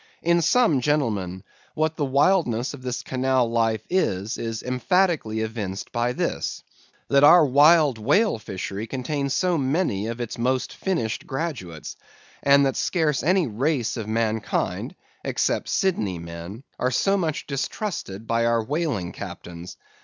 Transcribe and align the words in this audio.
In 0.23 0.41
sum, 0.41 0.81
gentlemen, 0.81 1.43
what 1.75 1.95
the 1.95 2.03
wildness 2.05 2.73
of 2.73 2.81
this 2.81 3.03
canal 3.03 3.47
life 3.51 3.85
is, 3.87 4.35
is 4.39 4.63
emphatically 4.63 5.41
evinced 5.41 5.91
by 5.91 6.11
this; 6.11 6.63
that 7.09 7.23
our 7.23 7.45
wild 7.45 7.99
whale 7.99 8.39
fishery 8.39 8.87
contains 8.87 9.35
so 9.35 9.59
many 9.59 10.07
of 10.07 10.19
its 10.19 10.39
most 10.39 10.73
finished 10.73 11.27
graduates, 11.27 11.97
and 12.41 12.65
that 12.65 12.77
scarce 12.77 13.21
any 13.21 13.45
race 13.45 13.95
of 13.95 14.07
mankind, 14.07 14.95
except 15.23 15.69
Sydney 15.69 16.17
men, 16.17 16.63
are 16.79 16.89
so 16.89 17.15
much 17.15 17.45
distrusted 17.45 18.25
by 18.25 18.45
our 18.47 18.63
whaling 18.63 19.11
captains. 19.11 19.77